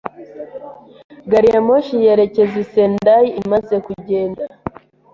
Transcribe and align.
Gari 1.31 1.47
ya 1.53 1.61
moshi 1.67 1.95
yerekeza 2.05 2.55
i 2.63 2.67
Sendai 2.71 3.27
imaze 3.41 3.75
kugenda. 3.85 4.43